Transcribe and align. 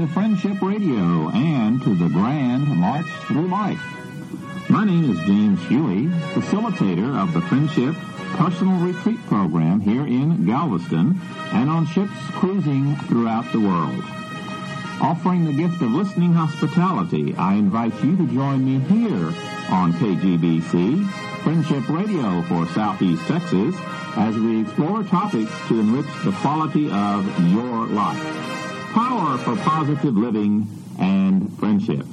to 0.00 0.06
Friendship 0.06 0.62
Radio 0.62 1.28
and 1.28 1.82
to 1.82 1.94
the 1.94 2.08
Grand 2.08 2.66
March 2.68 3.04
Through 3.26 3.48
Life. 3.48 3.82
My 4.70 4.82
name 4.82 5.10
is 5.10 5.18
James 5.26 5.62
Huey, 5.66 6.06
facilitator 6.32 7.22
of 7.22 7.34
the 7.34 7.42
Friendship 7.42 7.94
Personal 8.38 8.78
Retreat 8.78 9.18
Program 9.26 9.80
here 9.80 10.06
in 10.06 10.46
Galveston 10.46 11.20
and 11.52 11.68
on 11.68 11.84
ships 11.86 12.14
cruising 12.30 12.96
throughout 13.08 13.52
the 13.52 13.60
world. 13.60 14.02
Offering 15.02 15.44
the 15.44 15.52
gift 15.52 15.82
of 15.82 15.90
listening 15.90 16.32
hospitality, 16.32 17.34
I 17.34 17.54
invite 17.54 17.92
you 18.02 18.16
to 18.16 18.26
join 18.28 18.64
me 18.64 18.78
here 18.78 19.34
on 19.70 19.92
KGBC, 19.94 21.10
Friendship 21.42 21.86
Radio 21.90 22.40
for 22.42 22.66
Southeast 22.68 23.26
Texas, 23.26 23.74
as 24.16 24.34
we 24.38 24.62
explore 24.62 25.02
topics 25.02 25.52
to 25.68 25.80
enrich 25.80 26.06
the 26.24 26.32
quality 26.32 26.90
of 26.90 27.52
your 27.52 27.86
life. 27.86 28.59
Power 28.92 29.38
for 29.38 29.56
positive 29.56 30.16
living 30.16 30.66
and 30.98 31.56
friendship. 31.58 32.04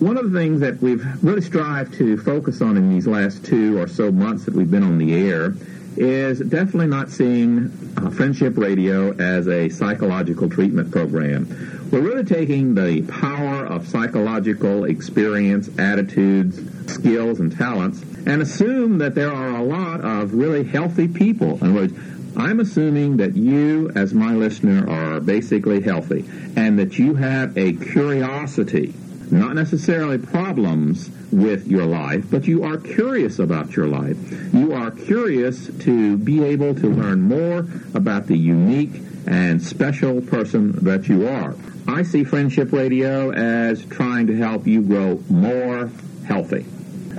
One 0.00 0.18
of 0.18 0.30
the 0.30 0.38
things 0.38 0.60
that 0.60 0.80
we've 0.80 1.04
really 1.24 1.40
strived 1.40 1.94
to 1.94 2.18
focus 2.18 2.60
on 2.60 2.76
in 2.76 2.90
these 2.90 3.06
last 3.06 3.44
two 3.44 3.78
or 3.78 3.88
so 3.88 4.12
months 4.12 4.44
that 4.44 4.54
we've 4.54 4.70
been 4.70 4.82
on 4.82 4.98
the 4.98 5.14
air 5.14 5.54
is 5.96 6.40
definitely 6.40 6.88
not 6.88 7.08
seeing 7.10 7.70
uh, 7.96 8.10
Friendship 8.10 8.58
Radio 8.58 9.12
as 9.12 9.48
a 9.48 9.68
psychological 9.68 10.50
treatment 10.50 10.90
program. 10.90 11.88
We're 11.90 12.00
really 12.00 12.24
taking 12.24 12.74
the 12.74 13.02
power 13.02 13.64
of 13.64 13.86
psychological 13.86 14.84
experience, 14.84 15.70
attitudes, 15.78 16.60
skills, 16.92 17.40
and 17.40 17.56
talents 17.56 18.02
and 18.26 18.40
assume 18.40 18.98
that 18.98 19.14
there 19.14 19.32
are 19.32 19.50
a 19.50 19.62
lot 19.62 20.00
of 20.00 20.34
really 20.34 20.64
healthy 20.64 21.08
people. 21.08 21.58
In 21.58 21.70
other 21.70 21.72
words, 21.72 21.94
I'm 22.36 22.58
assuming 22.58 23.18
that 23.18 23.36
you, 23.36 23.90
as 23.94 24.12
my 24.12 24.34
listener, 24.34 24.88
are 24.88 25.20
basically 25.20 25.80
healthy 25.80 26.24
and 26.56 26.78
that 26.78 26.98
you 26.98 27.14
have 27.14 27.56
a 27.56 27.74
curiosity, 27.74 28.92
not 29.30 29.54
necessarily 29.54 30.18
problems 30.18 31.10
with 31.30 31.66
your 31.68 31.86
life, 31.86 32.24
but 32.30 32.46
you 32.46 32.64
are 32.64 32.76
curious 32.76 33.38
about 33.38 33.76
your 33.76 33.86
life. 33.86 34.16
You 34.52 34.72
are 34.72 34.90
curious 34.90 35.68
to 35.80 36.16
be 36.16 36.42
able 36.42 36.74
to 36.74 36.88
learn 36.88 37.22
more 37.22 37.66
about 37.94 38.26
the 38.26 38.36
unique 38.36 39.00
and 39.26 39.62
special 39.62 40.20
person 40.20 40.72
that 40.84 41.08
you 41.08 41.28
are. 41.28 41.54
I 41.86 42.02
see 42.02 42.24
Friendship 42.24 42.72
Radio 42.72 43.30
as 43.30 43.84
trying 43.84 44.26
to 44.26 44.36
help 44.36 44.66
you 44.66 44.82
grow 44.82 45.22
more 45.28 45.90
healthy. 46.26 46.66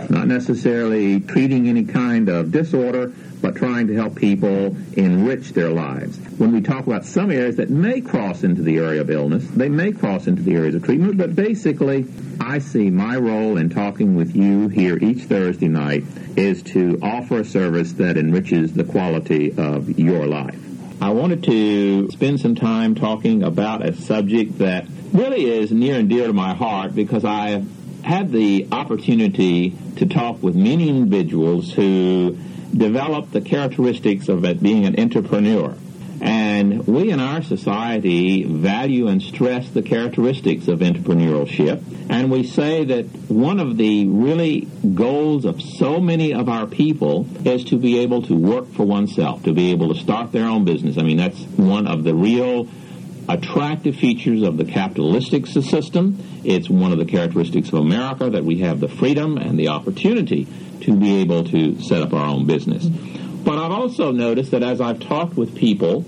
Not 0.09 0.27
necessarily 0.27 1.19
treating 1.19 1.67
any 1.67 1.85
kind 1.85 2.29
of 2.29 2.51
disorder, 2.51 3.13
but 3.41 3.55
trying 3.55 3.87
to 3.87 3.95
help 3.95 4.15
people 4.15 4.75
enrich 4.93 5.53
their 5.53 5.69
lives. 5.69 6.17
When 6.37 6.51
we 6.51 6.61
talk 6.61 6.87
about 6.87 7.05
some 7.05 7.31
areas 7.31 7.57
that 7.57 7.69
may 7.69 8.01
cross 8.01 8.43
into 8.43 8.61
the 8.61 8.77
area 8.77 9.01
of 9.01 9.09
illness, 9.09 9.45
they 9.47 9.69
may 9.69 9.91
cross 9.91 10.27
into 10.27 10.41
the 10.41 10.55
areas 10.55 10.75
of 10.75 10.83
treatment, 10.83 11.17
but 11.17 11.35
basically, 11.35 12.07
I 12.39 12.59
see 12.59 12.89
my 12.89 13.17
role 13.17 13.57
in 13.57 13.69
talking 13.69 14.15
with 14.15 14.35
you 14.35 14.67
here 14.67 14.97
each 14.97 15.23
Thursday 15.23 15.67
night 15.67 16.03
is 16.35 16.63
to 16.63 16.99
offer 17.01 17.39
a 17.39 17.45
service 17.45 17.93
that 17.93 18.17
enriches 18.17 18.73
the 18.73 18.83
quality 18.83 19.53
of 19.57 19.97
your 19.97 20.25
life. 20.25 20.59
I 21.01 21.11
wanted 21.11 21.43
to 21.43 22.09
spend 22.11 22.39
some 22.39 22.55
time 22.55 22.95
talking 22.95 23.43
about 23.43 23.85
a 23.85 23.93
subject 23.93 24.59
that 24.59 24.85
really 25.13 25.45
is 25.45 25.71
near 25.71 25.99
and 25.99 26.09
dear 26.09 26.27
to 26.27 26.33
my 26.33 26.53
heart 26.53 26.95
because 26.95 27.25
I 27.25 27.63
had 28.05 28.31
the 28.31 28.67
opportunity 28.71 29.75
to 29.95 30.05
talk 30.05 30.41
with 30.43 30.55
many 30.55 30.89
individuals 30.89 31.73
who 31.73 32.37
develop 32.71 33.31
the 33.31 33.41
characteristics 33.41 34.29
of 34.29 34.43
being 34.61 34.85
an 34.85 34.99
entrepreneur. 34.99 35.75
And 36.21 36.85
we 36.85 37.09
in 37.09 37.19
our 37.19 37.41
society 37.41 38.43
value 38.43 39.07
and 39.07 39.21
stress 39.21 39.69
the 39.69 39.81
characteristics 39.81 40.67
of 40.67 40.79
entrepreneurship. 40.79 41.83
And 42.07 42.31
we 42.31 42.43
say 42.43 42.85
that 42.85 43.05
one 43.27 43.59
of 43.59 43.77
the 43.77 44.07
really 44.07 44.67
goals 44.93 45.43
of 45.43 45.59
so 45.61 45.99
many 45.99 46.31
of 46.31 46.47
our 46.47 46.67
people 46.67 47.27
is 47.43 47.65
to 47.65 47.77
be 47.77 47.99
able 47.99 48.21
to 48.23 48.35
work 48.35 48.71
for 48.71 48.85
oneself, 48.85 49.43
to 49.43 49.51
be 49.53 49.71
able 49.71 49.93
to 49.93 49.99
start 49.99 50.31
their 50.31 50.45
own 50.45 50.63
business. 50.63 50.99
I 50.99 51.01
mean, 51.01 51.17
that's 51.17 51.41
one 51.57 51.87
of 51.87 52.03
the 52.03 52.13
real 52.13 52.69
attractive 53.27 53.95
features 53.95 54.41
of 54.43 54.57
the 54.57 54.65
capitalistic 54.65 55.47
system. 55.47 56.17
It's 56.43 56.69
one 56.69 56.91
of 56.91 56.97
the 56.97 57.05
characteristics 57.05 57.69
of 57.69 57.75
America 57.75 58.29
that 58.29 58.43
we 58.43 58.59
have 58.59 58.79
the 58.79 58.87
freedom 58.87 59.37
and 59.37 59.59
the 59.59 59.69
opportunity 59.69 60.47
to 60.81 60.95
be 60.95 61.21
able 61.21 61.43
to 61.45 61.81
set 61.81 62.01
up 62.01 62.13
our 62.13 62.27
own 62.27 62.45
business. 62.45 62.85
But 62.85 63.59
I've 63.59 63.71
also 63.71 64.11
noticed 64.11 64.51
that 64.51 64.63
as 64.63 64.81
I've 64.81 64.99
talked 64.99 65.35
with 65.35 65.55
people, 65.55 66.05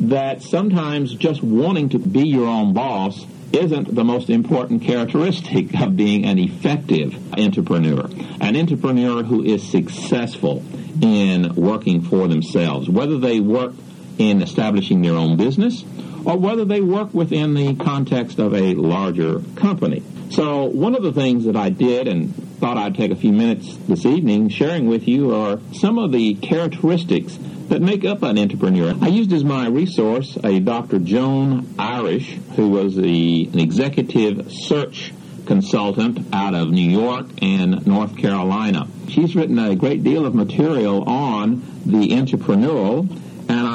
that 0.00 0.42
sometimes 0.42 1.14
just 1.14 1.42
wanting 1.42 1.90
to 1.90 1.98
be 1.98 2.26
your 2.26 2.46
own 2.46 2.72
boss 2.72 3.24
isn't 3.52 3.94
the 3.94 4.04
most 4.04 4.30
important 4.30 4.82
characteristic 4.82 5.74
of 5.80 5.96
being 5.96 6.24
an 6.24 6.38
effective 6.38 7.38
entrepreneur. 7.38 8.08
An 8.40 8.56
entrepreneur 8.56 9.22
who 9.22 9.44
is 9.44 9.62
successful 9.68 10.64
in 11.00 11.54
working 11.54 12.02
for 12.02 12.28
themselves, 12.28 12.88
whether 12.88 13.18
they 13.18 13.40
work 13.40 13.74
in 14.18 14.42
establishing 14.42 15.02
their 15.02 15.14
own 15.14 15.36
business 15.36 15.84
or 16.24 16.36
whether 16.38 16.64
they 16.64 16.80
work 16.80 17.12
within 17.12 17.54
the 17.54 17.74
context 17.74 18.38
of 18.38 18.54
a 18.54 18.74
larger 18.74 19.40
company. 19.56 20.02
So 20.30 20.64
one 20.64 20.94
of 20.94 21.02
the 21.02 21.12
things 21.12 21.44
that 21.44 21.56
I 21.56 21.70
did 21.70 22.08
and 22.08 22.34
thought 22.62 22.78
I'd 22.78 22.94
take 22.94 23.10
a 23.10 23.16
few 23.16 23.32
minutes 23.32 23.76
this 23.88 24.06
evening 24.06 24.48
sharing 24.48 24.86
with 24.86 25.08
you 25.08 25.34
are 25.34 25.60
some 25.72 25.98
of 25.98 26.12
the 26.12 26.34
characteristics 26.34 27.38
that 27.68 27.82
make 27.82 28.04
up 28.04 28.22
an 28.22 28.38
entrepreneur. 28.38 28.94
I 29.00 29.08
used 29.08 29.32
as 29.32 29.44
my 29.44 29.66
resource 29.66 30.38
a 30.44 30.60
Dr. 30.60 31.00
Joan 31.00 31.74
Irish, 31.78 32.36
who 32.56 32.70
was 32.70 32.94
the, 32.94 33.48
an 33.52 33.58
executive 33.58 34.52
search 34.52 35.12
consultant 35.46 36.26
out 36.32 36.54
of 36.54 36.70
New 36.70 36.88
York 36.88 37.26
and 37.42 37.86
North 37.86 38.16
Carolina. 38.16 38.86
She's 39.08 39.34
written 39.34 39.58
a 39.58 39.74
great 39.74 40.04
deal 40.04 40.24
of 40.24 40.34
material 40.34 41.02
on 41.04 41.62
the 41.84 42.10
entrepreneurial, 42.10 43.08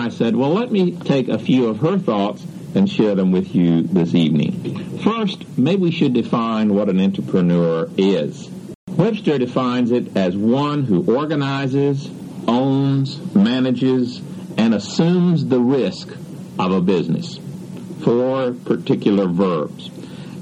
I 0.08 0.10
said, 0.10 0.38
well, 0.38 0.54
let 0.54 0.72
me 0.72 0.92
take 0.92 1.28
a 1.28 1.38
few 1.38 1.68
of 1.68 1.80
her 1.80 2.00
thoughts 2.00 2.42
and 2.74 2.90
share 2.90 3.14
them 3.14 3.34
with 3.34 3.54
you 3.54 3.82
this 3.82 4.16
evening. 4.16 5.00
First, 5.00 5.58
maybe 5.58 5.82
we 5.82 5.92
should 5.92 6.14
define 6.14 6.74
what 6.74 6.88
an 6.88 7.02
entrepreneur 7.02 7.90
is. 7.98 8.50
Webster 8.88 9.38
defines 9.38 9.92
it 9.92 10.16
as 10.16 10.34
one 10.38 10.86
who 10.86 11.14
organizes, 11.14 12.10
owns, 12.48 13.20
manages, 13.36 14.22
and 14.58 14.74
assumes 14.74 15.46
the 15.46 15.60
risk 15.60 16.08
of 16.58 16.72
a 16.72 16.80
business. 16.80 17.38
Four 18.06 18.54
particular 18.54 19.28
verbs. 19.28 19.90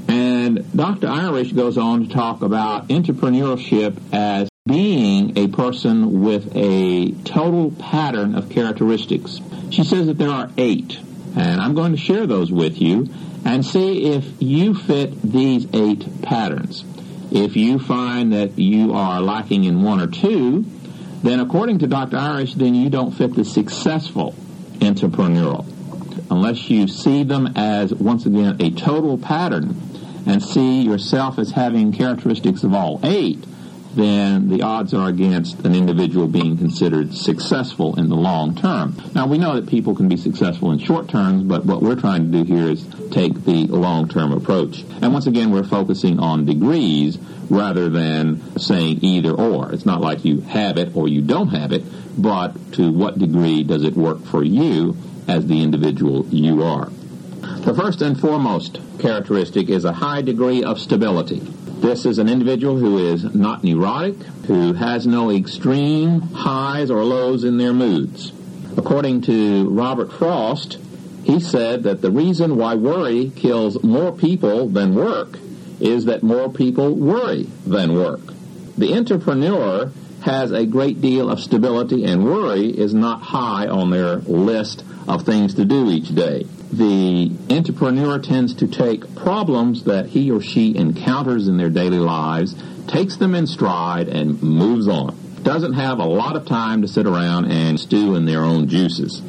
And 0.08 0.72
Dr. 0.76 1.08
Irish 1.08 1.54
goes 1.54 1.80
on 1.80 2.08
to 2.08 2.14
talk 2.14 2.44
about 2.44 2.90
entrepreneurship 2.90 3.98
as 4.14 4.48
being 4.68 5.38
a 5.38 5.48
person 5.48 6.24
with 6.24 6.52
a 6.56 7.12
total 7.24 7.70
pattern 7.70 8.34
of 8.34 8.50
characteristics. 8.50 9.40
She 9.70 9.84
says 9.84 10.08
that 10.08 10.18
there 10.18 10.32
are 10.32 10.50
eight. 10.58 11.00
And 11.36 11.62
I'm 11.62 11.76
going 11.76 11.92
to 11.92 12.00
share 12.00 12.26
those 12.26 12.52
with 12.52 12.82
you 12.82 13.08
and 13.46 13.64
see 13.64 14.06
if 14.06 14.26
you 14.40 14.74
fit 14.74 15.22
these 15.22 15.68
eight 15.72 16.24
patterns. 16.24 16.84
If 17.32 17.56
you 17.56 17.78
find 17.78 18.34
that 18.34 18.58
you 18.58 18.94
are 18.94 19.22
lacking 19.22 19.66
in 19.66 19.84
one 19.84 20.02
or 20.02 20.08
two, 20.08 20.66
then 21.22 21.40
according 21.40 21.78
to 21.80 21.88
Dr. 21.88 22.18
Irish, 22.18 22.56
then 22.56 22.74
you 22.74 22.90
don't 22.90 23.12
fit 23.12 23.36
the 23.36 23.46
successful 23.46 24.34
entrepreneurial. 24.80 25.64
Unless 26.32 26.72
you 26.72 26.88
see 26.88 27.22
them 27.22 27.54
as, 27.56 27.94
once 27.94 28.26
again, 28.26 28.60
a 28.60 28.72
total 28.72 29.20
pattern 29.20 29.80
and 30.26 30.42
see 30.42 30.82
yourself 30.82 31.38
as 31.38 31.52
having 31.52 31.92
characteristics 31.92 32.64
of 32.64 32.74
all 32.74 33.00
eight, 33.04 33.46
then 33.96 34.50
the 34.50 34.62
odds 34.62 34.94
are 34.94 35.10
against 35.10 35.60
an 35.66 35.74
individual 35.76 36.28
being 36.28 36.58
considered 36.58 37.14
successful 37.14 37.98
in 37.98 38.10
the 38.10 38.16
long 38.16 38.56
term. 38.56 38.96
Now, 39.14 39.28
we 39.28 39.38
know 39.38 39.56
that 39.56 39.70
people 39.70 39.96
can 39.96 40.08
be 40.08 40.18
successful 40.18 40.72
in 40.72 40.80
short 40.80 41.08
terms, 41.08 41.44
but 41.44 41.66
what 41.66 41.82
we're 41.82 41.96
trying 41.96 42.32
to 42.32 42.44
do 42.44 42.54
here 42.54 42.70
is 42.70 42.86
take 43.12 43.46
the 43.46 43.68
long 43.68 44.08
term 44.08 44.32
approach. 44.32 44.84
And 45.02 45.14
once 45.14 45.28
again, 45.28 45.52
we're 45.52 45.64
focusing 45.64 46.20
on 46.20 46.46
degrees 46.46 47.18
rather 47.50 47.90
than 47.90 48.58
saying 48.58 49.00
either 49.04 49.32
or. 49.32 49.72
It's 49.72 49.86
not 49.86 50.02
like 50.02 50.26
you 50.26 50.42
have 50.42 50.78
it 50.78 50.96
or 50.96 51.08
you 51.08 51.22
don't 51.22 51.50
have 51.50 51.72
it, 51.72 51.84
but 52.22 52.74
to 52.74 52.92
what 52.92 53.18
degree 53.18 53.64
does 53.64 53.84
it 53.84 53.96
work 53.96 54.24
for 54.26 54.44
you 54.44 54.98
as 55.28 55.48
the 55.48 55.62
individual 55.62 56.26
you 56.28 56.64
are. 56.64 56.90
The 57.66 57.74
first 57.74 58.02
and 58.02 58.20
foremost 58.20 58.80
characteristic 59.00 59.70
is 59.70 59.86
a 59.86 59.94
high 59.94 60.22
degree 60.22 60.64
of 60.64 60.80
stability. 60.80 61.42
This 61.86 62.08
is 62.08 62.18
an 62.18 62.28
individual 62.28 62.78
who 62.78 62.98
is 62.98 63.36
not 63.36 63.64
neurotic, 63.64 64.16
who 64.48 64.74
has 64.74 65.06
no 65.06 65.30
extreme 65.30 66.20
highs 66.20 66.90
or 66.90 67.04
lows 67.04 67.44
in 67.44 67.58
their 67.58 67.74
moods. 67.74 68.34
According 68.76 69.22
to 69.30 69.70
Robert 69.70 70.12
Frost, 70.12 70.80
he 71.26 71.40
said 71.40 71.84
that 71.84 72.02
the 72.02 72.10
reason 72.10 72.56
why 72.56 72.74
worry 72.74 73.32
kills 73.36 73.84
more 73.84 74.12
people 74.12 74.68
than 74.68 74.96
work 74.96 75.38
is 75.80 76.06
that 76.06 76.24
more 76.24 76.52
people 76.52 76.92
worry 76.96 77.44
than 77.68 77.94
work. 77.94 78.34
The 78.80 78.96
entrepreneur 78.96 79.92
has 80.22 80.52
a 80.52 80.66
great 80.66 81.02
deal 81.02 81.30
of 81.30 81.40
stability 81.40 82.04
and 82.04 82.26
worry 82.26 82.68
is 82.68 82.96
not 82.96 83.22
high 83.22 83.68
on 83.68 83.92
their 83.92 84.16
list 84.16 84.84
of 85.08 85.22
things 85.22 85.54
to 85.54 85.66
do 85.66 85.92
each 85.92 86.16
day. 86.16 86.48
The 86.72 87.32
entrepreneur 87.50 88.20
tends 88.20 88.54
to 88.56 88.68
take 88.68 89.16
problems 89.16 89.84
that 89.84 90.08
he 90.08 90.32
or 90.32 90.42
she 90.42 90.76
encounters 90.76 91.48
in 91.48 91.58
their 91.58 91.70
daily 91.70 92.00
lives, 92.00 92.56
takes 92.88 93.18
them 93.18 93.36
in 93.36 93.48
stride, 93.48 94.08
and 94.08 94.42
moves 94.42 94.88
on. 94.88 95.16
Doesn't 95.44 95.74
have 95.74 96.00
a 96.00 96.06
lot 96.06 96.36
of 96.36 96.46
time 96.46 96.82
to 96.82 96.88
sit 96.88 97.06
around 97.06 97.46
and 97.46 97.80
stew 97.80 98.16
in 98.16 98.26
their 98.26 98.44
own 98.44 98.68
juices. 98.68 99.22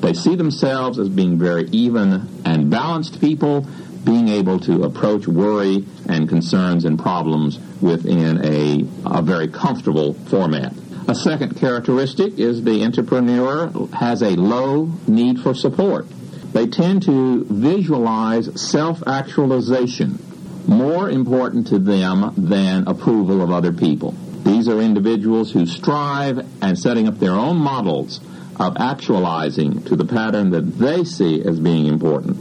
They 0.00 0.12
see 0.12 0.34
themselves 0.34 0.98
as 0.98 1.08
being 1.08 1.38
very 1.38 1.68
even 1.70 2.28
and 2.44 2.70
balanced 2.70 3.20
people, 3.20 3.66
being 4.04 4.28
able 4.28 4.58
to 4.60 4.82
approach 4.82 5.26
worry 5.26 5.86
and 6.08 6.28
concerns 6.28 6.84
and 6.84 6.98
problems 6.98 7.58
within 7.80 8.44
a, 8.44 8.84
a 9.06 9.22
very 9.22 9.48
comfortable 9.48 10.14
format. 10.14 10.74
A 11.08 11.14
second 11.14 11.56
characteristic 11.56 12.38
is 12.38 12.62
the 12.62 12.84
entrepreneur 12.84 13.70
has 13.94 14.22
a 14.22 14.30
low 14.30 14.90
need 15.06 15.40
for 15.40 15.54
support. 15.54 16.06
They 16.52 16.66
tend 16.66 17.02
to 17.04 17.44
visualize 17.44 18.60
self-actualization 18.60 20.18
more 20.66 21.10
important 21.10 21.68
to 21.68 21.78
them 21.78 22.34
than 22.36 22.86
approval 22.86 23.42
of 23.42 23.50
other 23.50 23.72
people. 23.72 24.14
These 24.44 24.68
are 24.68 24.80
individuals 24.80 25.52
who 25.52 25.66
strive 25.66 26.46
and 26.60 26.78
setting 26.78 27.08
up 27.08 27.18
their 27.18 27.32
own 27.32 27.56
models 27.56 28.20
of 28.60 28.76
actualizing 28.76 29.82
to 29.84 29.96
the 29.96 30.04
pattern 30.04 30.50
that 30.50 30.78
they 30.78 31.04
see 31.04 31.42
as 31.42 31.58
being 31.58 31.86
important. 31.86 32.36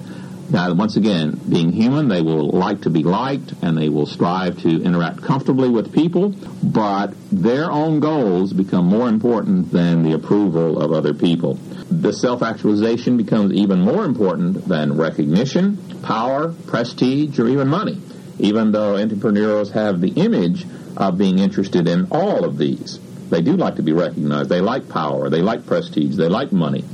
Now, 0.52 0.74
once 0.74 0.98
again, 0.98 1.40
being 1.48 1.72
human, 1.72 2.10
they 2.10 2.22
will 2.22 2.50
like 2.50 2.82
to 2.82 2.90
be 2.90 3.04
liked 3.04 3.54
and 3.62 3.78
they 3.78 3.88
will 3.88 4.06
strive 4.06 4.60
to 4.64 4.84
interact 4.84 5.22
comfortably 5.22 5.70
with 5.70 5.94
people, 5.94 6.36
but 6.62 7.14
their 7.32 7.72
own 7.72 8.02
goals 8.02 8.52
become 8.52 8.86
more 8.86 9.08
important 9.08 9.72
than 9.72 10.04
the 10.04 10.12
approval 10.12 10.82
of 10.82 10.92
other 10.92 11.14
people. 11.14 11.58
The 11.92 12.14
self-actualization 12.14 13.18
becomes 13.18 13.52
even 13.52 13.82
more 13.82 14.06
important 14.06 14.66
than 14.66 14.98
recognition, 14.98 15.78
power, 16.02 16.54
prestige, 16.66 17.38
or 17.38 17.50
even 17.50 17.68
money, 17.68 18.00
even 18.40 18.72
though 18.72 18.96
entrepreneurs 18.96 19.72
have 19.72 20.00
the 20.00 20.12
image 20.12 20.66
of 20.96 21.18
being 21.18 21.38
interested 21.38 21.90
in 21.90 22.08
all 22.10 22.46
of 22.46 22.58
these. 22.58 22.98
They 23.30 23.42
do 23.42 23.58
like 23.58 23.76
to 23.76 23.82
be 23.82 23.92
recognized. 23.92 24.50
They 24.50 24.62
like 24.62 24.88
power. 24.88 25.30
They 25.30 25.42
like 25.42 25.66
prestige. 25.66 26.16
They 26.16 26.30
like 26.30 26.54
money. 26.54 26.86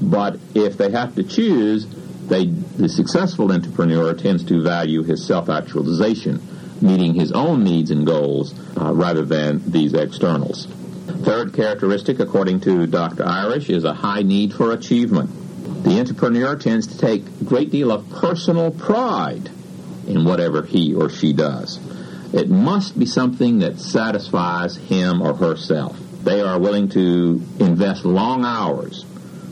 But 0.00 0.38
if 0.54 0.78
they 0.78 0.92
have 0.92 1.16
to 1.16 1.24
choose, 1.24 1.86
they, 2.28 2.46
the 2.46 2.88
successful 2.88 3.50
entrepreneur 3.50 4.14
tends 4.14 4.44
to 4.44 4.62
value 4.62 5.02
his 5.02 5.26
self-actualization, 5.26 6.40
meeting 6.80 7.14
his 7.14 7.32
own 7.32 7.64
needs 7.64 7.90
and 7.90 8.06
goals 8.06 8.54
uh, 8.80 8.92
rather 8.94 9.24
than 9.24 9.72
these 9.72 9.92
externals. 9.92 10.68
Third 11.22 11.54
characteristic, 11.54 12.20
according 12.20 12.60
to 12.60 12.86
Dr. 12.86 13.24
Irish, 13.24 13.68
is 13.70 13.84
a 13.84 13.94
high 13.94 14.22
need 14.22 14.52
for 14.52 14.72
achievement. 14.72 15.30
The 15.84 15.98
entrepreneur 15.98 16.56
tends 16.56 16.86
to 16.88 16.98
take 16.98 17.24
a 17.26 17.44
great 17.44 17.70
deal 17.70 17.90
of 17.92 18.08
personal 18.10 18.70
pride 18.70 19.50
in 20.06 20.24
whatever 20.24 20.62
he 20.62 20.94
or 20.94 21.10
she 21.10 21.32
does. 21.32 21.78
It 22.32 22.48
must 22.48 22.98
be 22.98 23.06
something 23.06 23.60
that 23.60 23.78
satisfies 23.78 24.76
him 24.76 25.22
or 25.22 25.34
herself. 25.34 25.98
They 26.22 26.40
are 26.40 26.58
willing 26.58 26.88
to 26.90 27.42
invest 27.60 28.04
long 28.04 28.44
hours. 28.44 29.04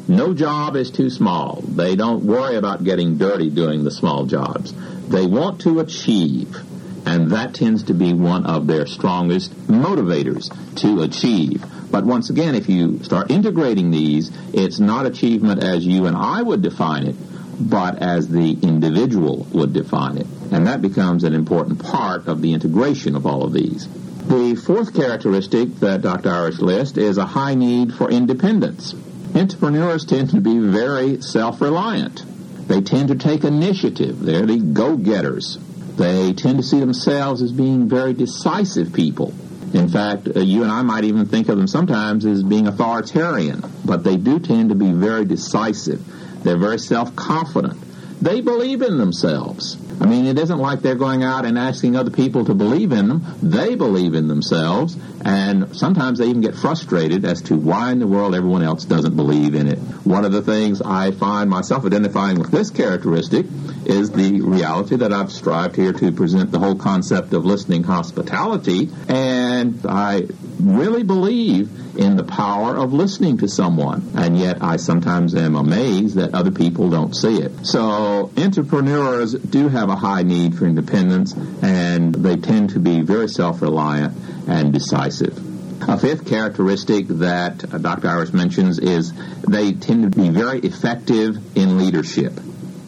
No 0.07 0.35
job 0.35 0.77
is 0.77 0.91
too 0.91 1.09
small. 1.09 1.63
They 1.63 1.97
don't 1.97 2.25
worry 2.25 2.57
about 2.57 2.85
getting 2.85 3.17
dirty 3.17 3.49
doing 3.49 3.85
the 3.85 3.91
small 3.91 4.27
jobs. 4.27 4.75
They 5.09 5.25
want 5.25 5.61
to 5.63 5.81
achieve, 5.81 6.57
and 7.07 7.31
that 7.31 7.55
tends 7.55 7.85
to 7.85 7.95
be 7.95 8.13
one 8.13 8.47
of 8.47 8.67
their 8.67 8.87
strongest 8.87 9.55
motivators 9.67 10.49
to 10.77 11.03
achieve. 11.03 11.65
But 11.91 12.05
once 12.05 12.31
again, 12.31 12.55
if 12.55 12.69
you 12.69 13.03
start 13.05 13.31
integrating 13.31 13.91
these, 13.91 14.31
it's 14.53 14.81
not 14.81 15.07
achievement 15.07 15.63
as 15.63 15.87
you 15.87 16.07
and 16.07 16.17
I 16.17 16.43
would 16.43 16.63
define 16.63 17.07
it, 17.07 17.17
but 17.61 17.99
as 18.03 18.29
the 18.29 18.59
individual 18.63 19.47
would 19.53 19.73
define 19.73 20.19
it. 20.19 20.27
And 20.51 20.67
that 20.67 20.83
becomes 20.83 21.25
an 21.25 21.35
important 21.35 21.83
part 21.83 22.27
of 22.27 22.43
the 22.43 22.53
integration 22.53 23.15
of 23.15 23.27
all 23.27 23.45
of 23.45 23.53
these. 23.53 23.87
The 24.27 24.55
fourth 24.55 24.95
characteristic 24.95 25.77
that 25.81 26.03
Dr. 26.03 26.31
Irish 26.31 26.59
lists 26.59 26.97
is 26.97 27.19
a 27.19 27.27
high 27.27 27.55
need 27.55 27.93
for 27.93 28.11
independence. 28.11 28.95
Entrepreneurs 29.35 30.07
tend 30.07 30.31
to 30.31 30.41
be 30.41 30.59
very 30.59 31.21
self-reliant. 31.21 32.25
They 32.67 32.81
tend 32.81 33.09
to 33.09 33.17
take 33.17 33.45
initiative. 33.45 34.21
They're 34.21 34.47
the 34.47 34.59
go-getters. 34.59 35.59
They 35.97 36.33
tend 36.33 36.59
to 36.59 36.63
see 36.65 36.81
themselves 36.81 37.43
as 37.43 37.53
being 37.53 37.89
very 37.89 38.15
decisive 38.15 38.93
people. 38.93 39.33
In 39.73 39.89
fact, 39.89 40.29
uh, 40.29 40.41
you 40.41 40.63
and 40.63 40.71
I 40.71 40.83
might 40.83 41.05
even 41.05 41.27
think 41.27 41.49
of 41.49 41.57
them 41.57 41.67
sometimes 41.67 42.25
as 42.25 42.43
being 42.43 42.67
authoritarian, 42.67 43.65
but 43.85 44.05
they 44.05 44.17
do 44.17 44.39
tend 44.39 44.69
to 44.69 44.75
be 44.75 44.93
very 44.93 45.25
decisive. 45.25 46.05
They're 46.43 46.59
very 46.59 46.79
self-confident. 46.79 47.77
They 48.23 48.41
believe 48.41 48.83
in 48.83 48.99
themselves. 48.99 49.77
I 50.01 50.07
mean, 50.07 50.27
it 50.27 50.39
isn't 50.39 50.59
like 50.59 50.81
they're 50.81 50.95
going 50.95 51.23
out 51.23 51.45
and 51.45 51.59
asking 51.59 51.97
other 51.97 52.11
people 52.11 52.45
to 52.45 52.55
believe 52.55 52.93
in 52.93 53.09
them. 53.09 53.25
They 53.43 53.75
believe 53.75 54.15
in 54.15 54.29
themselves, 54.29 54.97
and 55.25 55.75
sometimes 55.77 56.19
they 56.19 56.27
even 56.27 56.41
get 56.41 56.55
frustrated 56.55 57.25
as 57.25 57.43
to 57.43 57.57
why 57.57 57.93
in 57.93 58.01
the 58.01 58.07
world 58.07 58.35
everyone 58.35 58.63
else 58.63 58.85
doesn't 58.85 59.17
believe 59.17 59.55
in 59.55 59.67
it. 59.67 59.79
One 60.05 60.25
of 60.25 60.33
the 60.33 60.43
things 60.43 60.83
I 60.83 61.13
find 61.13 61.49
myself 61.49 61.87
identifying 61.87 62.39
with 62.39 62.51
this 62.51 62.71
characteristic 62.71 63.47
is 63.87 64.11
the 64.11 64.41
reality 64.41 64.97
that 64.97 65.13
I've 65.13 65.31
strived 65.31 65.77
here 65.77 65.93
to 65.93 66.13
present 66.13 66.51
the 66.51 66.59
whole 66.59 66.77
concept 66.77 67.33
of 67.33 67.45
listening 67.45 67.85
hospitality, 67.85 68.91
and 69.09 69.44
I 69.87 70.27
really 70.61 71.03
believe 71.03 71.71
in 71.99 72.17
the 72.17 72.25
power 72.25 72.77
of 72.77 72.93
listening 72.93 73.39
to 73.39 73.49
someone. 73.49 74.11
And 74.15 74.37
yet 74.39 74.63
I 74.63 74.77
sometimes 74.77 75.35
am 75.35 75.55
amazed 75.55 76.17
that 76.17 76.35
other 76.35 76.51
people 76.51 76.91
don't 76.91 77.15
see 77.15 77.41
it. 77.41 77.67
So 77.67 78.31
entrepreneurs 78.37 79.33
do 79.35 79.69
have 79.69 79.89
a 79.89 79.97
high 79.97 80.23
need 80.23 80.57
for 80.57 80.67
independence 80.67 81.35
and 81.63 82.15
they 82.15 82.37
tend 82.37 82.71
to 82.71 82.81
be 82.81 83.03
very 83.03 83.29
self-reliant 83.29 84.17
and 84.49 84.73
decisive. 84.73 85.39
A 85.87 85.99
fifth 85.99 86.27
characteristic 86.27 87.07
that 87.09 87.59
Dr. 87.59 88.09
Irish 88.09 88.33
mentions 88.33 88.79
is 88.79 89.13
they 89.47 89.73
tend 89.73 90.11
to 90.11 90.19
be 90.19 90.31
very 90.31 90.61
effective 90.61 91.37
in 91.57 91.79
leadership. 91.79 92.33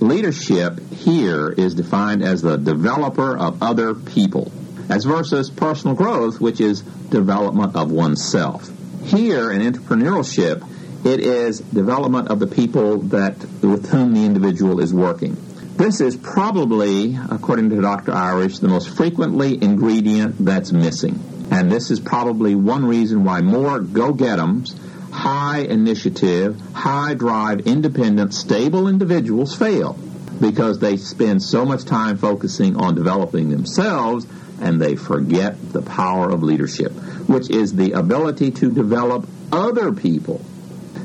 Leadership 0.00 0.78
here 0.92 1.50
is 1.50 1.74
defined 1.74 2.22
as 2.22 2.42
the 2.42 2.56
developer 2.56 3.36
of 3.36 3.62
other 3.62 3.94
people, 3.94 4.50
as 4.88 5.04
versus 5.04 5.50
personal 5.50 5.96
growth, 5.96 6.40
which 6.40 6.60
is 6.60 6.82
development 6.82 7.76
of 7.76 7.90
oneself. 7.90 8.70
Here 9.04 9.52
in 9.52 9.60
entrepreneurship, 9.60 10.66
it 11.04 11.20
is 11.20 11.60
development 11.60 12.28
of 12.28 12.40
the 12.40 12.46
people 12.46 12.98
that 12.98 13.38
with 13.62 13.90
whom 13.90 14.14
the 14.14 14.24
individual 14.24 14.80
is 14.80 14.92
working. 14.92 15.36
This 15.76 16.00
is 16.00 16.16
probably, 16.16 17.16
according 17.30 17.70
to 17.70 17.80
Dr. 17.80 18.12
Irish, 18.12 18.58
the 18.58 18.68
most 18.68 18.88
frequently 18.88 19.62
ingredient 19.62 20.36
that's 20.44 20.72
missing. 20.72 21.20
And 21.50 21.70
this 21.70 21.90
is 21.90 22.00
probably 22.00 22.54
one 22.54 22.86
reason 22.86 23.24
why 23.24 23.42
more 23.42 23.78
go-get-ems, 23.78 24.74
high 25.12 25.58
initiative, 25.58 26.60
high 26.72 27.14
drive, 27.14 27.66
independent, 27.66 28.34
stable 28.34 28.88
individuals 28.88 29.54
fail 29.54 29.98
because 30.40 30.78
they 30.78 30.96
spend 30.96 31.42
so 31.42 31.64
much 31.64 31.84
time 31.84 32.16
focusing 32.16 32.76
on 32.76 32.94
developing 32.94 33.50
themselves 33.50 34.26
and 34.60 34.80
they 34.80 34.96
forget 34.96 35.72
the 35.72 35.82
power 35.82 36.30
of 36.30 36.42
leadership, 36.42 36.92
which 37.28 37.50
is 37.50 37.74
the 37.74 37.92
ability 37.92 38.50
to 38.52 38.70
develop 38.70 39.28
other 39.52 39.92
people. 39.92 40.40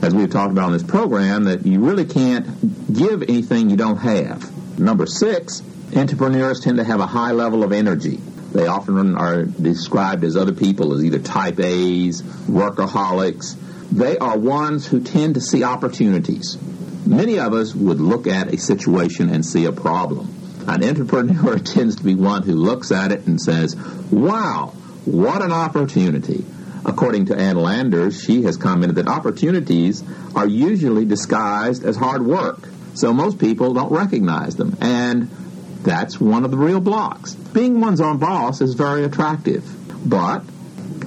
As 0.01 0.15
we've 0.15 0.29
talked 0.29 0.51
about 0.51 0.67
in 0.67 0.73
this 0.73 0.83
program, 0.83 1.43
that 1.43 1.65
you 1.65 1.79
really 1.79 2.05
can't 2.05 2.45
give 2.93 3.21
anything 3.23 3.69
you 3.69 3.77
don't 3.77 3.97
have. 3.97 4.79
Number 4.79 5.05
six, 5.05 5.61
entrepreneurs 5.95 6.61
tend 6.61 6.77
to 6.77 6.83
have 6.83 6.99
a 6.99 7.05
high 7.05 7.31
level 7.31 7.63
of 7.63 7.71
energy. 7.71 8.19
They 8.51 8.67
often 8.67 9.15
are 9.15 9.43
described 9.43 10.23
as 10.23 10.35
other 10.35 10.53
people 10.53 10.93
as 10.93 11.03
either 11.03 11.19
type 11.19 11.59
A's, 11.59 12.21
workaholics. 12.21 13.55
They 13.91 14.17
are 14.17 14.37
ones 14.37 14.87
who 14.87 15.01
tend 15.01 15.35
to 15.35 15.41
see 15.41 15.63
opportunities. 15.63 16.57
Many 17.05 17.39
of 17.39 17.53
us 17.53 17.75
would 17.75 17.99
look 17.99 18.27
at 18.27 18.53
a 18.53 18.57
situation 18.57 19.29
and 19.29 19.45
see 19.45 19.65
a 19.65 19.71
problem. 19.71 20.33
An 20.67 20.83
entrepreneur 20.83 21.57
tends 21.59 21.95
to 21.97 22.03
be 22.03 22.15
one 22.15 22.43
who 22.43 22.53
looks 22.53 22.91
at 22.91 23.11
it 23.11 23.25
and 23.27 23.41
says, 23.41 23.75
wow, 24.11 24.73
what 25.05 25.41
an 25.41 25.51
opportunity. 25.51 26.45
According 26.83 27.27
to 27.27 27.35
Ann 27.35 27.57
Landers, 27.57 28.23
she 28.23 28.43
has 28.43 28.57
commented 28.57 28.97
that 28.97 29.07
opportunities 29.07 30.03
are 30.35 30.47
usually 30.47 31.05
disguised 31.05 31.83
as 31.83 31.95
hard 31.95 32.25
work. 32.25 32.67
So 32.95 33.13
most 33.13 33.39
people 33.39 33.73
don't 33.73 33.91
recognize 33.91 34.55
them. 34.55 34.77
And 34.81 35.29
that's 35.83 36.19
one 36.19 36.43
of 36.43 36.51
the 36.51 36.57
real 36.57 36.79
blocks. 36.79 37.35
Being 37.35 37.81
one's 37.81 38.01
own 38.01 38.17
boss 38.17 38.61
is 38.61 38.73
very 38.73 39.03
attractive, 39.03 39.63
but 40.07 40.43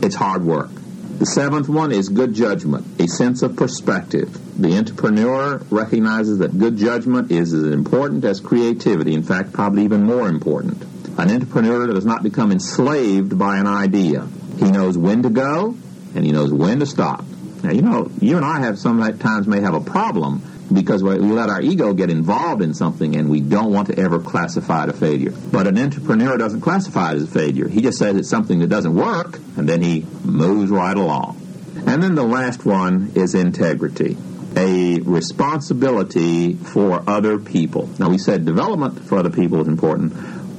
it's 0.03 0.15
hard 0.15 0.45
work. 0.45 0.71
The 1.19 1.27
seventh 1.27 1.69
one 1.69 1.93
is 1.93 2.09
good 2.09 2.35
judgment, 2.35 3.01
a 3.01 3.07
sense 3.07 3.43
of 3.43 3.57
perspective. 3.57 4.61
The 4.61 4.77
entrepreneur 4.77 5.59
recognizes 5.71 6.39
that 6.39 6.59
good 6.59 6.77
judgment 6.77 7.31
is 7.31 7.53
as 7.53 7.73
important 7.73 8.25
as 8.25 8.41
creativity, 8.41 9.15
in 9.15 9.23
fact, 9.23 9.53
probably 9.53 9.85
even 9.85 10.03
more 10.03 10.29
important. 10.29 10.83
An 11.17 11.31
entrepreneur 11.31 11.87
that 11.87 11.95
does 11.95 12.05
not 12.05 12.25
become 12.25 12.51
enslaved 12.51 13.39
by 13.39 13.59
an 13.59 13.69
idea. 13.69 14.27
He 14.59 14.71
knows 14.71 14.99
when 14.99 15.23
to 15.23 15.31
go 15.31 15.77
and 16.15 16.25
he 16.25 16.33
knows 16.33 16.53
when 16.53 16.81
to 16.81 16.87
stop. 16.87 17.25
Now, 17.63 17.71
you 17.71 17.83
know, 17.83 18.11
you 18.21 18.37
and 18.37 18.45
I 18.45 18.61
have 18.61 18.79
sometimes 18.79 19.47
may 19.47 19.61
have 19.61 19.75
a 19.75 19.81
problem 19.81 20.43
because 20.75 21.03
we 21.03 21.17
let 21.17 21.49
our 21.49 21.61
ego 21.61 21.95
get 21.95 22.11
involved 22.11 22.63
in 22.63 22.75
something 22.75 23.17
and 23.17 23.31
we 23.31 23.41
don't 23.41 23.73
want 23.73 23.89
to 23.89 23.99
ever 23.99 24.19
classify 24.19 24.85
it 24.85 24.91
a 24.91 24.93
failure. 24.93 25.33
But 25.53 25.67
an 25.67 25.79
entrepreneur 25.79 26.37
doesn't 26.37 26.61
classify 26.61 27.13
it 27.13 27.17
as 27.17 27.23
a 27.25 27.27
failure. 27.27 27.69
He 27.69 27.81
just 27.81 27.99
says 27.99 28.17
it's 28.17 28.29
something 28.29 28.59
that 28.61 28.69
doesn't 28.69 28.95
work 28.95 29.39
and 29.57 29.69
then 29.69 29.83
he 29.83 30.05
moves 30.25 30.71
right 30.71 30.97
along. 30.97 31.41
And 31.87 32.03
then 32.03 32.15
the 32.15 32.25
last 32.25 32.65
one 32.65 33.13
is 33.15 33.35
integrity 33.35 34.17
a 34.57 35.01
responsibility 35.01 36.55
for 36.55 37.03
other 37.09 37.39
people. 37.39 37.89
Now, 37.99 38.11
we 38.11 38.19
said 38.19 38.45
development 38.45 39.01
for 39.01 39.19
other 39.19 39.31
people 39.31 39.61
is 39.61 39.69
important, 39.69 40.13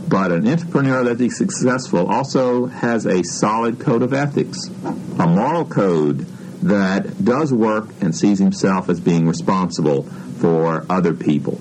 but 0.10 0.32
an 0.32 0.48
entrepreneur 0.48 1.04
that 1.06 1.22
is 1.22 1.38
successful 1.38 2.08
also 2.08 2.66
has 2.66 3.06
a 3.06 3.24
solid 3.24 3.80
code 3.80 4.02
of 4.02 4.14
ethics, 4.14 4.68
a 5.20 5.28
moral 5.28 5.66
code 5.66 6.28
that 6.66 7.24
does 7.24 7.54
work 7.54 7.90
and 8.02 8.16
sees 8.16 8.40
himself 8.40 8.90
as 8.90 9.00
being 9.00 9.28
responsible 9.28 10.04
for 10.04 10.86
other 10.90 11.14
people. 11.14 11.60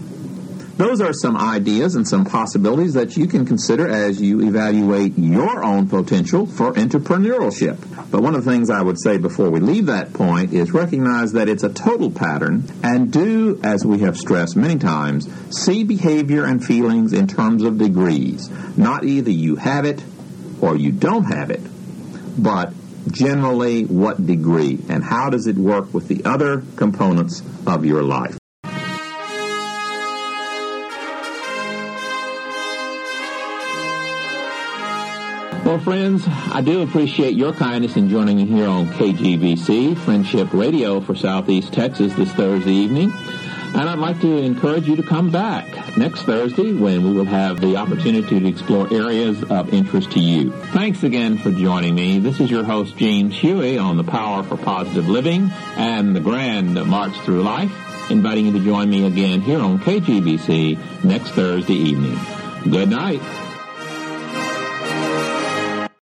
Those 0.76 1.00
are 1.00 1.12
some 1.12 1.36
ideas 1.36 1.94
and 1.94 2.08
some 2.08 2.24
possibilities 2.24 2.94
that 2.94 3.16
you 3.16 3.28
can 3.28 3.46
consider 3.46 3.86
as 3.88 4.20
you 4.20 4.40
evaluate 4.40 5.16
your 5.16 5.62
own 5.62 5.88
potential 5.88 6.46
for 6.46 6.72
entrepreneurship. 6.72 7.78
But 8.10 8.22
one 8.22 8.34
of 8.34 8.44
the 8.44 8.50
things 8.50 8.70
I 8.70 8.82
would 8.82 9.00
say 9.00 9.18
before 9.18 9.50
we 9.50 9.60
leave 9.60 9.86
that 9.86 10.12
point 10.12 10.52
is 10.52 10.72
recognize 10.72 11.32
that 11.32 11.48
it's 11.48 11.62
a 11.62 11.72
total 11.72 12.10
pattern 12.10 12.64
and 12.82 13.12
do, 13.12 13.60
as 13.62 13.84
we 13.84 14.00
have 14.00 14.16
stressed 14.16 14.56
many 14.56 14.78
times, 14.78 15.28
see 15.56 15.84
behavior 15.84 16.44
and 16.44 16.64
feelings 16.64 17.12
in 17.12 17.28
terms 17.28 17.62
of 17.62 17.78
degrees. 17.78 18.50
Not 18.76 19.04
either 19.04 19.30
you 19.30 19.56
have 19.56 19.84
it 19.84 20.02
or 20.60 20.76
you 20.76 20.90
don't 20.90 21.24
have 21.24 21.50
it, 21.50 21.60
but 22.36 22.72
generally 23.10 23.84
what 23.84 24.26
degree 24.26 24.78
and 24.88 25.02
how 25.04 25.30
does 25.30 25.46
it 25.46 25.56
work 25.56 25.92
with 25.92 26.08
the 26.08 26.24
other 26.24 26.62
components 26.76 27.42
of 27.66 27.84
your 27.84 28.02
life. 28.02 28.38
Well, 35.64 35.78
friends, 35.78 36.24
I 36.26 36.60
do 36.60 36.82
appreciate 36.82 37.34
your 37.34 37.54
kindness 37.54 37.96
in 37.96 38.10
joining 38.10 38.36
me 38.36 38.44
here 38.44 38.68
on 38.68 38.86
KGBC, 38.86 39.96
Friendship 39.96 40.52
Radio 40.52 41.00
for 41.00 41.14
Southeast 41.14 41.72
Texas 41.72 42.12
this 42.14 42.30
Thursday 42.32 42.70
evening. 42.70 43.12
And 43.74 43.88
I'd 43.88 43.98
like 43.98 44.20
to 44.20 44.36
encourage 44.36 44.86
you 44.86 44.94
to 44.96 45.02
come 45.02 45.30
back 45.32 45.96
next 45.98 46.22
Thursday 46.22 46.72
when 46.72 47.02
we 47.02 47.12
will 47.12 47.24
have 47.24 47.60
the 47.60 47.76
opportunity 47.76 48.38
to 48.38 48.46
explore 48.46 48.86
areas 48.92 49.42
of 49.42 49.74
interest 49.74 50.12
to 50.12 50.20
you. 50.20 50.52
Thanks 50.72 51.02
again 51.02 51.38
for 51.38 51.50
joining 51.50 51.96
me. 51.96 52.20
This 52.20 52.38
is 52.38 52.52
your 52.52 52.62
host, 52.62 52.96
James 52.96 53.36
Huey, 53.36 53.76
on 53.76 53.96
the 53.96 54.04
Power 54.04 54.44
for 54.44 54.56
Positive 54.56 55.08
Living 55.08 55.50
and 55.76 56.14
the 56.14 56.20
Grand 56.20 56.74
March 56.86 57.18
Through 57.22 57.42
Life, 57.42 57.72
inviting 58.12 58.46
you 58.46 58.52
to 58.52 58.60
join 58.60 58.88
me 58.88 59.06
again 59.06 59.40
here 59.40 59.58
on 59.58 59.80
KGBC 59.80 61.04
next 61.04 61.30
Thursday 61.30 61.74
evening. 61.74 62.16
Good 62.70 62.90
night. 62.90 63.20